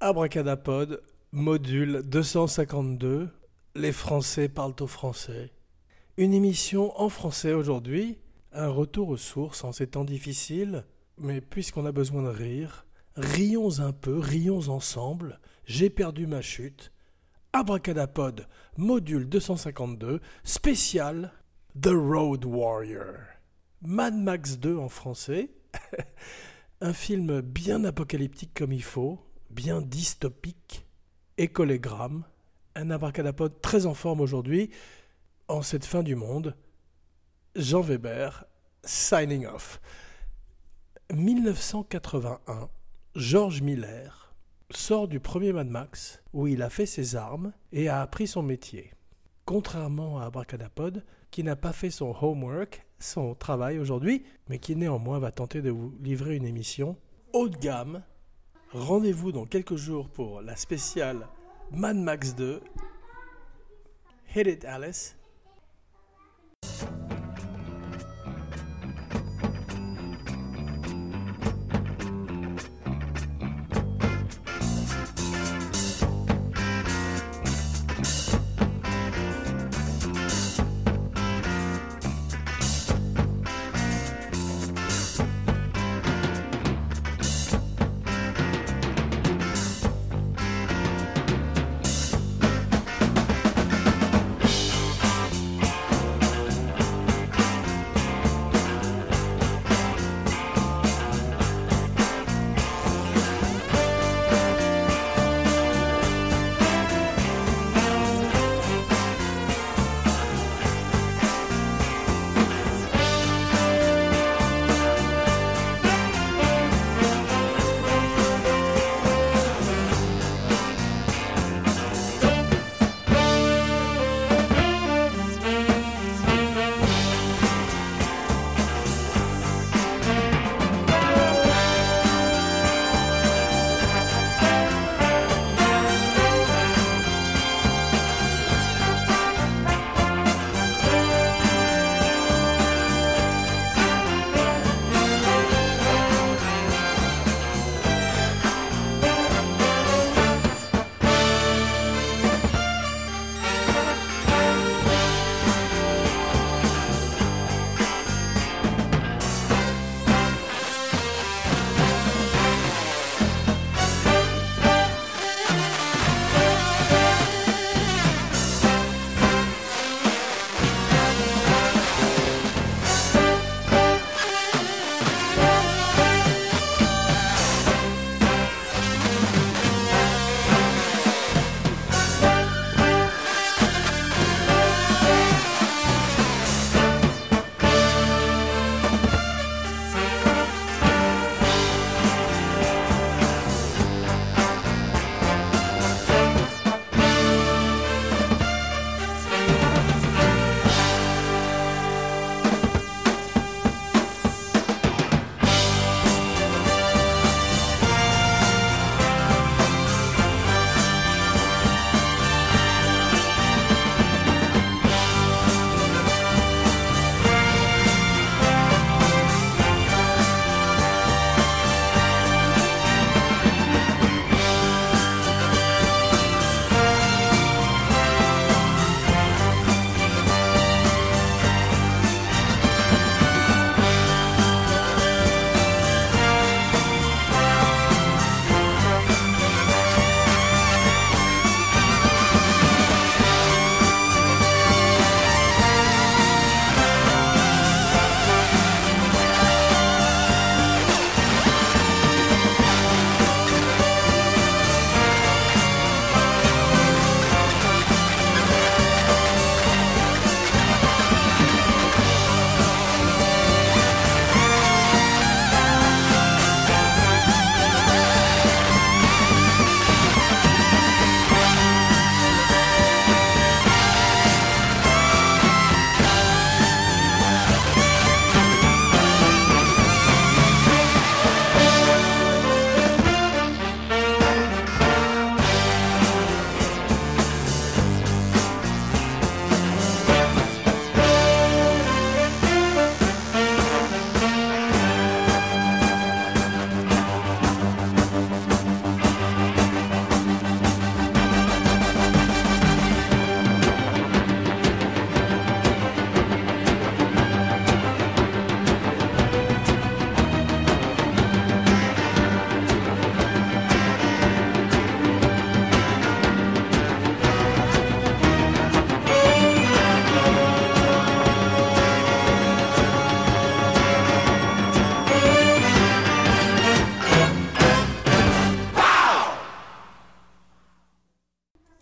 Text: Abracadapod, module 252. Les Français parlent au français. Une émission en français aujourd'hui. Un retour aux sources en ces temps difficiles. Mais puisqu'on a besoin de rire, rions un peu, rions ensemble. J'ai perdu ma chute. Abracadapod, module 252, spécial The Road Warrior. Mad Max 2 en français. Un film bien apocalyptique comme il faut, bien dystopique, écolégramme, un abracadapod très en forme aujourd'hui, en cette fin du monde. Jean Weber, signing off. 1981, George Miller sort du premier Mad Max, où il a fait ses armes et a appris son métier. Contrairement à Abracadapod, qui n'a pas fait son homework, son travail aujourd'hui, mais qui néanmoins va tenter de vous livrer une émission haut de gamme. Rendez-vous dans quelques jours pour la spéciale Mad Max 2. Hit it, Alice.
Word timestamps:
Abracadapod, 0.00 1.02
module 1.32 2.02
252. 2.04 3.30
Les 3.74 3.90
Français 3.90 4.48
parlent 4.48 4.76
au 4.78 4.86
français. 4.86 5.50
Une 6.16 6.34
émission 6.34 6.96
en 7.00 7.08
français 7.08 7.52
aujourd'hui. 7.52 8.16
Un 8.52 8.68
retour 8.68 9.08
aux 9.08 9.16
sources 9.16 9.64
en 9.64 9.72
ces 9.72 9.88
temps 9.88 10.04
difficiles. 10.04 10.84
Mais 11.16 11.40
puisqu'on 11.40 11.84
a 11.84 11.90
besoin 11.90 12.22
de 12.22 12.28
rire, 12.28 12.86
rions 13.16 13.80
un 13.80 13.90
peu, 13.90 14.16
rions 14.20 14.68
ensemble. 14.68 15.40
J'ai 15.64 15.90
perdu 15.90 16.28
ma 16.28 16.42
chute. 16.42 16.92
Abracadapod, 17.52 18.46
module 18.76 19.28
252, 19.28 20.20
spécial 20.44 21.32
The 21.80 21.90
Road 21.92 22.44
Warrior. 22.44 23.16
Mad 23.82 24.14
Max 24.14 24.58
2 24.58 24.76
en 24.78 24.88
français. 24.88 25.50
Un 26.80 26.92
film 26.92 27.40
bien 27.40 27.82
apocalyptique 27.82 28.52
comme 28.54 28.72
il 28.72 28.84
faut, 28.84 29.18
bien 29.50 29.80
dystopique, 29.80 30.86
écolégramme, 31.36 32.24
un 32.74 32.90
abracadapod 32.90 33.60
très 33.60 33.86
en 33.86 33.94
forme 33.94 34.20
aujourd'hui, 34.20 34.70
en 35.48 35.62
cette 35.62 35.84
fin 35.84 36.02
du 36.02 36.14
monde. 36.14 36.56
Jean 37.56 37.80
Weber, 37.80 38.44
signing 38.84 39.46
off. 39.46 39.80
1981, 41.12 42.68
George 43.14 43.62
Miller 43.62 44.34
sort 44.70 45.08
du 45.08 45.18
premier 45.18 45.52
Mad 45.52 45.68
Max, 45.68 46.22
où 46.32 46.46
il 46.46 46.62
a 46.62 46.70
fait 46.70 46.86
ses 46.86 47.16
armes 47.16 47.52
et 47.72 47.88
a 47.88 48.02
appris 48.02 48.26
son 48.26 48.42
métier. 48.42 48.92
Contrairement 49.46 50.18
à 50.18 50.26
Abracadapod, 50.26 51.04
qui 51.30 51.42
n'a 51.42 51.56
pas 51.56 51.72
fait 51.72 51.90
son 51.90 52.14
homework, 52.20 52.86
son 52.98 53.34
travail 53.34 53.78
aujourd'hui, 53.78 54.24
mais 54.48 54.58
qui 54.58 54.76
néanmoins 54.76 55.18
va 55.18 55.32
tenter 55.32 55.62
de 55.62 55.70
vous 55.70 55.96
livrer 56.00 56.36
une 56.36 56.44
émission 56.44 56.96
haut 57.32 57.48
de 57.48 57.56
gamme. 57.56 58.02
Rendez-vous 58.72 59.32
dans 59.32 59.46
quelques 59.46 59.76
jours 59.76 60.10
pour 60.10 60.42
la 60.42 60.54
spéciale 60.54 61.26
Mad 61.70 61.96
Max 61.96 62.34
2. 62.34 62.60
Hit 64.36 64.46
it, 64.46 64.64
Alice. 64.66 65.17